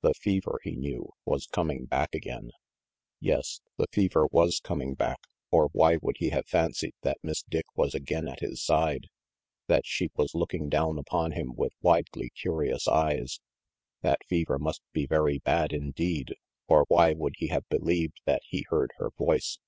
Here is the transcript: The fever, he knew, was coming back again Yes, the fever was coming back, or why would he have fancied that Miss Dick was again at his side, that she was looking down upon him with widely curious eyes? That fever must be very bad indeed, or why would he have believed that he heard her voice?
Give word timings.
The 0.00 0.14
fever, 0.14 0.60
he 0.62 0.76
knew, 0.76 1.12
was 1.24 1.48
coming 1.48 1.86
back 1.86 2.14
again 2.14 2.52
Yes, 3.18 3.60
the 3.78 3.88
fever 3.90 4.28
was 4.30 4.60
coming 4.60 4.94
back, 4.94 5.18
or 5.50 5.70
why 5.72 5.96
would 6.00 6.18
he 6.20 6.28
have 6.28 6.46
fancied 6.46 6.94
that 7.02 7.18
Miss 7.24 7.42
Dick 7.42 7.64
was 7.74 7.92
again 7.92 8.28
at 8.28 8.38
his 8.38 8.62
side, 8.64 9.08
that 9.66 9.84
she 9.84 10.08
was 10.14 10.36
looking 10.36 10.68
down 10.68 10.98
upon 11.00 11.32
him 11.32 11.56
with 11.56 11.72
widely 11.82 12.30
curious 12.30 12.86
eyes? 12.86 13.40
That 14.02 14.24
fever 14.28 14.56
must 14.56 14.82
be 14.92 15.04
very 15.04 15.38
bad 15.40 15.72
indeed, 15.72 16.36
or 16.68 16.84
why 16.86 17.12
would 17.14 17.34
he 17.38 17.48
have 17.48 17.68
believed 17.68 18.20
that 18.24 18.42
he 18.46 18.64
heard 18.70 18.92
her 18.98 19.10
voice? 19.10 19.58